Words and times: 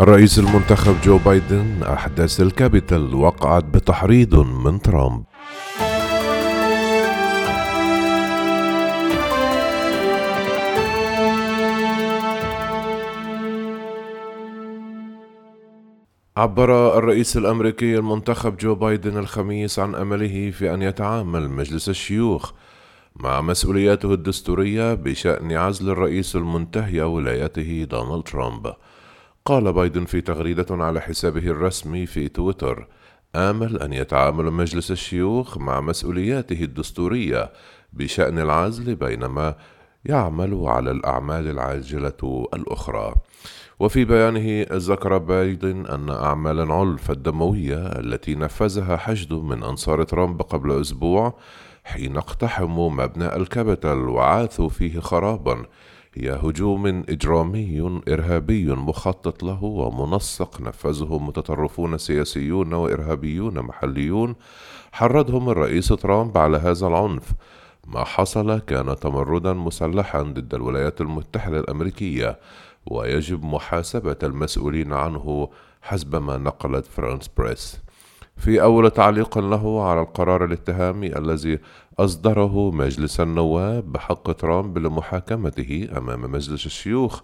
الرئيس 0.00 0.38
المنتخب 0.38 1.00
جو 1.04 1.18
بايدن 1.18 1.82
أحداث 1.82 2.40
الكابيتال 2.40 3.14
وقعت 3.14 3.64
بتحريض 3.64 4.34
من 4.34 4.82
ترامب. 4.82 5.24
عبر 16.36 16.98
الرئيس 16.98 17.36
الأمريكي 17.36 17.98
المنتخب 17.98 18.56
جو 18.56 18.74
بايدن 18.74 19.16
الخميس 19.16 19.78
عن 19.78 19.94
أمله 19.94 20.50
في 20.50 20.74
أن 20.74 20.82
يتعامل 20.82 21.50
مجلس 21.50 21.88
الشيوخ 21.88 22.52
مع 23.16 23.40
مسؤولياته 23.40 24.14
الدستورية 24.14 24.94
بشأن 24.94 25.52
عزل 25.52 25.90
الرئيس 25.90 26.36
المنتهي 26.36 27.00
ولايته 27.00 27.86
دونالد 27.90 28.22
ترامب. 28.22 28.72
قال 29.46 29.72
بايدن 29.72 30.04
في 30.04 30.20
تغريدة 30.20 30.66
على 30.70 31.00
حسابه 31.00 31.46
الرسمي 31.46 32.06
في 32.06 32.28
تويتر 32.28 32.88
آمل 33.34 33.82
أن 33.82 33.92
يتعامل 33.92 34.50
مجلس 34.50 34.90
الشيوخ 34.90 35.58
مع 35.58 35.80
مسؤولياته 35.80 36.62
الدستورية 36.62 37.52
بشأن 37.92 38.38
العزل 38.38 38.94
بينما 38.94 39.54
يعمل 40.04 40.62
على 40.66 40.90
الأعمال 40.90 41.50
العاجلة 41.50 42.48
الأخرى. 42.54 43.14
وفي 43.80 44.04
بيانه 44.04 44.66
ذكر 44.72 45.18
بايدن 45.18 45.86
أن 45.86 46.10
أعمال 46.10 46.60
العنف 46.60 47.10
الدموية 47.10 47.86
التي 47.86 48.34
نفذها 48.34 48.96
حشد 48.96 49.32
من 49.32 49.62
أنصار 49.62 50.02
ترامب 50.02 50.42
قبل 50.42 50.80
أسبوع 50.80 51.38
حين 51.84 52.16
اقتحموا 52.16 52.90
مبنى 52.90 53.36
الكابيتال 53.36 54.08
وعاثوا 54.08 54.68
فيه 54.68 55.00
خرابا 55.00 55.66
هي 56.18 56.30
هجوم 56.30 56.86
إجرامي 56.86 58.00
إرهابي 58.08 58.74
مخطط 58.74 59.42
له 59.42 59.64
ومنسق 59.64 60.60
نفذه 60.60 61.18
متطرفون 61.18 61.98
سياسيون 61.98 62.72
وإرهابيون 62.74 63.58
محليون. 63.58 64.34
حرضهم 64.92 65.50
الرئيس 65.50 65.88
ترامب 65.88 66.38
على 66.38 66.56
هذا 66.56 66.86
العنف. 66.86 67.32
ما 67.86 68.04
حصل 68.04 68.58
كان 68.58 68.96
تمردا 68.96 69.52
مسلحا 69.52 70.22
ضد 70.22 70.54
الولايات 70.54 71.00
المتحدة 71.00 71.60
الأمريكية 71.60 72.38
ويجب 72.86 73.44
محاسبة 73.44 74.16
المسؤولين 74.22 74.92
عنه 74.92 75.48
حسب 75.82 76.16
ما 76.16 76.38
نقلت 76.38 76.86
فرانس 76.86 77.30
بريس. 77.38 77.85
في 78.36 78.62
أول 78.62 78.90
تعليق 78.90 79.38
له 79.38 79.82
على 79.88 80.00
القرار 80.00 80.44
الاتهامي 80.44 81.18
الذي 81.18 81.58
أصدره 81.98 82.70
مجلس 82.70 83.20
النواب 83.20 83.92
بحق 83.92 84.32
ترامب 84.32 84.78
لمحاكمته 84.78 85.88
أمام 85.96 86.32
مجلس 86.32 86.66
الشيوخ. 86.66 87.20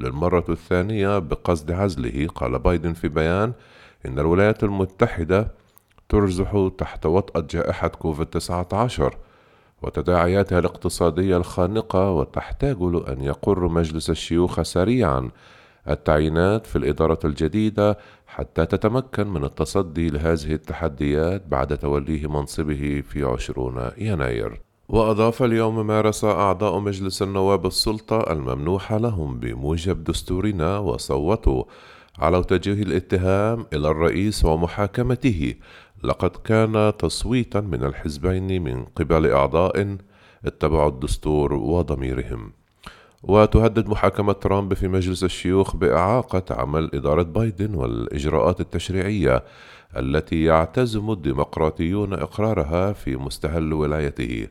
للمرة 0.00 0.44
الثانية 0.48 1.18
بقصد 1.18 1.70
عزله 1.70 2.26
قال 2.34 2.58
بايدن 2.58 2.92
في 2.92 3.08
بيان 3.08 3.52
إن 4.06 4.18
الولايات 4.18 4.64
المتحدة 4.64 5.48
ترزح 6.08 6.68
تحت 6.78 7.06
وطأة 7.06 7.46
جائحة 7.50 7.88
كوفيد 7.88 8.26
19 8.26 9.16
وتداعياتها 9.82 10.58
الاقتصادية 10.58 11.36
الخانقة 11.36 12.10
وتحتاج 12.10 12.82
لأن 12.82 13.22
يقر 13.24 13.68
مجلس 13.68 14.10
الشيوخ 14.10 14.62
سريعا 14.62 15.30
التعيينات 15.88 16.66
في 16.66 16.76
الإدارة 16.76 17.18
الجديدة 17.24 17.98
حتى 18.26 18.66
تتمكن 18.66 19.26
من 19.26 19.44
التصدي 19.44 20.10
لهذه 20.10 20.52
التحديات 20.52 21.46
بعد 21.46 21.78
توليه 21.78 22.26
منصبه 22.26 23.02
في 23.08 23.24
عشرون 23.24 23.90
يناير. 23.98 24.60
وأضاف 24.88 25.42
اليوم 25.42 25.86
مارس 25.86 26.24
أعضاء 26.24 26.78
مجلس 26.78 27.22
النواب 27.22 27.66
السلطة 27.66 28.32
الممنوحة 28.32 28.98
لهم 28.98 29.40
بموجب 29.40 30.04
دستورنا 30.04 30.78
وصوتوا 30.78 31.64
على 32.18 32.44
توجيه 32.44 32.82
الاتهام 32.82 33.66
إلى 33.72 33.88
الرئيس 33.88 34.44
ومحاكمته. 34.44 35.54
لقد 36.04 36.30
كان 36.30 36.92
تصويتا 36.98 37.60
من 37.60 37.84
الحزبين 37.84 38.62
من 38.62 38.84
قبل 38.84 39.30
أعضاء 39.30 39.96
اتبعوا 40.44 40.88
الدستور 40.88 41.52
وضميرهم. 41.52 42.52
وتهدد 43.28 43.88
محاكمة 43.88 44.32
ترامب 44.32 44.74
في 44.74 44.88
مجلس 44.88 45.24
الشيوخ 45.24 45.76
بإعاقة 45.76 46.42
عمل 46.50 46.90
إدارة 46.94 47.22
بايدن 47.22 47.74
والإجراءات 47.74 48.60
التشريعية 48.60 49.44
التي 49.96 50.44
يعتزم 50.44 51.10
الديمقراطيون 51.10 52.12
إقرارها 52.12 52.92
في 52.92 53.16
مستهل 53.16 53.72
ولايته. 53.72 54.48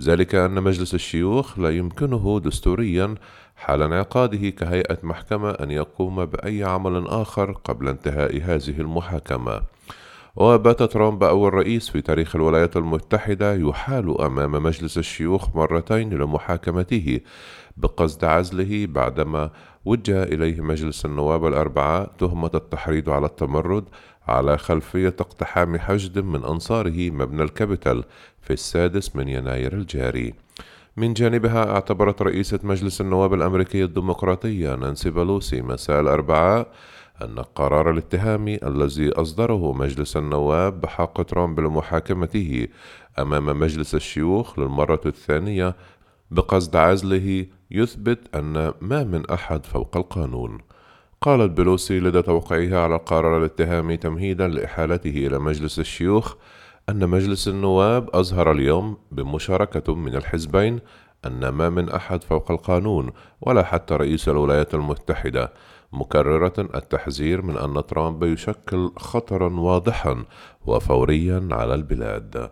ذلك 0.00 0.34
أن 0.34 0.62
مجلس 0.62 0.94
الشيوخ 0.94 1.58
لا 1.58 1.70
يمكنه 1.70 2.40
دستوريا 2.44 3.14
حال 3.56 3.82
انعقاده 3.82 4.48
كهيئة 4.50 4.98
محكمة 5.02 5.50
أن 5.50 5.70
يقوم 5.70 6.24
بأي 6.24 6.64
عمل 6.64 7.06
آخر 7.06 7.52
قبل 7.52 7.88
انتهاء 7.88 8.36
هذه 8.42 8.80
المحاكمة. 8.80 9.62
وبات 10.36 10.82
ترامب 10.82 11.24
أول 11.24 11.54
رئيس 11.54 11.88
في 11.90 12.00
تاريخ 12.00 12.36
الولايات 12.36 12.76
المتحدة 12.76 13.54
يحال 13.54 14.20
أمام 14.20 14.52
مجلس 14.52 14.98
الشيوخ 14.98 15.56
مرتين 15.56 16.10
لمحاكمته 16.10 17.20
بقصد 17.76 18.24
عزله 18.24 18.86
بعدما 18.86 19.50
وجه 19.84 20.22
إليه 20.22 20.60
مجلس 20.60 21.04
النواب 21.04 21.46
الأربعاء 21.46 22.10
تهمة 22.18 22.50
التحريض 22.54 23.10
على 23.10 23.26
التمرد 23.26 23.84
على 24.28 24.58
خلفية 24.58 25.14
اقتحام 25.20 25.78
حشد 25.78 26.18
من 26.18 26.44
أنصاره 26.44 27.10
مبنى 27.10 27.42
الكابيتال 27.42 28.04
في 28.40 28.52
السادس 28.52 29.16
من 29.16 29.28
يناير 29.28 29.72
الجاري. 29.72 30.34
من 30.96 31.12
جانبها 31.12 31.70
اعتبرت 31.70 32.22
رئيسة 32.22 32.58
مجلس 32.62 33.00
النواب 33.00 33.34
الأمريكي 33.34 33.84
الديمقراطية 33.84 34.74
نانسي 34.74 35.10
بلوسي 35.10 35.62
مساء 35.62 36.00
الأربعاء 36.00 36.68
أن 37.22 37.38
القرار 37.38 37.90
الاتهامي 37.90 38.58
الذي 38.62 39.10
أصدره 39.10 39.72
مجلس 39.72 40.16
النواب 40.16 40.80
بحق 40.80 41.22
ترامب 41.22 41.60
لمحاكمته 41.60 42.68
أمام 43.18 43.60
مجلس 43.60 43.94
الشيوخ 43.94 44.58
للمرة 44.58 45.00
الثانية 45.06 45.76
بقصد 46.30 46.76
عزله 46.76 47.46
يثبت 47.70 48.36
أن 48.36 48.72
ما 48.80 49.04
من 49.04 49.30
أحد 49.30 49.66
فوق 49.66 49.96
القانون. 49.96 50.58
قالت 51.20 51.50
بلوسي 51.58 52.00
لدى 52.00 52.22
توقيعها 52.22 52.78
على 52.80 52.96
القرار 52.96 53.38
الاتهامي 53.38 53.96
تمهيدا 53.96 54.48
لإحالته 54.48 55.26
إلى 55.26 55.38
مجلس 55.38 55.78
الشيوخ 55.78 56.34
أن 56.88 57.08
مجلس 57.08 57.48
النواب 57.48 58.16
أظهر 58.16 58.52
اليوم 58.52 58.96
بمشاركة 59.12 59.94
من 59.94 60.14
الحزبين 60.16 60.80
أن 61.26 61.48
ما 61.48 61.70
من 61.70 61.88
أحد 61.88 62.24
فوق 62.24 62.50
القانون 62.50 63.10
ولا 63.40 63.62
حتى 63.62 63.94
رئيس 63.94 64.28
الولايات 64.28 64.74
المتحدة 64.74 65.52
مكررة 65.92 66.52
التحذير 66.58 67.42
من 67.42 67.56
أن 67.56 67.86
ترامب 67.86 68.22
يشكل 68.22 68.90
خطرا 68.96 69.60
واضحا 69.60 70.24
وفوريا 70.66 71.48
على 71.50 71.74
البلاد. 71.74 72.50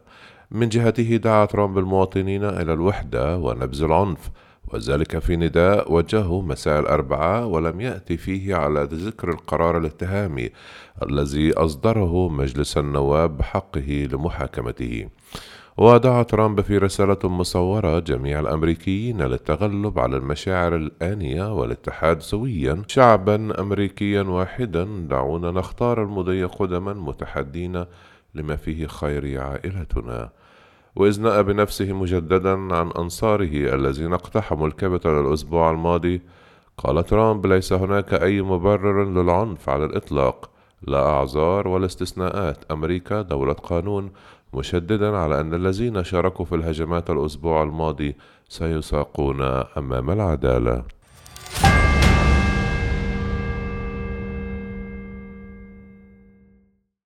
من 0.50 0.68
جهته 0.68 1.16
دعا 1.16 1.44
ترامب 1.44 1.78
المواطنين 1.78 2.44
إلى 2.44 2.72
الوحدة 2.72 3.36
ونبذ 3.36 3.82
العنف 3.82 4.30
وذلك 4.72 5.18
في 5.18 5.36
نداء 5.36 5.92
وجهه 5.92 6.40
مساء 6.40 6.80
الأربعاء 6.80 7.46
ولم 7.46 7.80
يأتي 7.80 8.16
فيه 8.16 8.54
على 8.54 8.88
ذكر 8.92 9.30
القرار 9.30 9.78
الاتهامي 9.78 10.50
الذي 11.02 11.52
أصدره 11.52 12.28
مجلس 12.28 12.78
النواب 12.78 13.36
بحقه 13.36 14.08
لمحاكمته. 14.12 15.08
ودعا 15.76 16.22
ترامب 16.22 16.60
في 16.60 16.78
رسالة 16.78 17.18
مصورة 17.24 17.98
جميع 17.98 18.40
الأمريكيين 18.40 19.22
للتغلب 19.22 19.98
على 19.98 20.16
المشاعر 20.16 20.76
الآنية 20.76 21.54
والاتحاد 21.54 22.22
سويا. 22.22 22.82
شعبا 22.88 23.60
أمريكيا 23.60 24.22
واحدا 24.22 25.06
دعونا 25.10 25.50
نختار 25.50 26.02
المضي 26.02 26.44
قدما 26.44 26.92
متحدين 26.92 27.84
لما 28.34 28.56
فيه 28.56 28.86
خير 28.86 29.40
عائلتنا. 29.40 30.30
وإذ 30.96 31.22
نأى 31.22 31.42
بنفسه 31.42 31.92
مجددا 31.92 32.74
عن 32.74 32.90
أنصاره 32.90 33.74
الذين 33.74 34.12
اقتحموا 34.12 34.66
الكابيتال 34.66 35.26
الأسبوع 35.26 35.70
الماضي 35.70 36.22
قال 36.78 37.04
ترامب 37.04 37.46
ليس 37.46 37.72
هناك 37.72 38.14
أي 38.14 38.42
مبرر 38.42 39.04
للعنف 39.04 39.68
على 39.68 39.84
الإطلاق. 39.84 40.50
لا 40.86 41.06
أعذار 41.06 41.68
ولا 41.68 41.86
استثناءات. 41.86 42.64
أمريكا 42.70 43.22
دولة 43.22 43.52
قانون 43.52 44.10
مشددا 44.54 45.16
على 45.16 45.40
أن 45.40 45.54
الذين 45.54 46.04
شاركوا 46.04 46.44
في 46.44 46.54
الهجمات 46.54 47.10
الأسبوع 47.10 47.62
الماضي 47.62 48.16
سيساقون 48.48 49.42
أمام 49.76 50.10
العدالة. 50.10 50.84